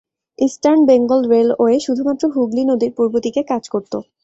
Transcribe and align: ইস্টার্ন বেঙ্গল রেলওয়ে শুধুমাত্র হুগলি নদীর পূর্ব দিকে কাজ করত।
ইস্টার্ন 0.39 0.79
বেঙ্গল 0.89 1.21
রেলওয়ে 1.31 1.75
শুধুমাত্র 1.79 2.23
হুগলি 2.33 2.63
নদীর 2.65 2.91
পূর্ব 2.97 3.13
দিকে 3.25 3.41
কাজ 3.51 3.63
করত। 3.73 3.93